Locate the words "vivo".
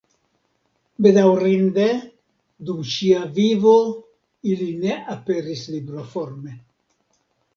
3.37-3.75